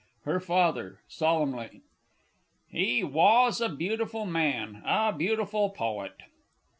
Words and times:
HER 0.23 0.39
FATHER 0.39 0.99
(solemnly). 1.07 1.81
He 2.67 3.03
was 3.03 3.61
a 3.61 3.69
beautiful 3.69 4.25
Man 4.25 4.81
a 4.83 5.13
beautiful 5.15 5.69
Poet. 5.69 6.23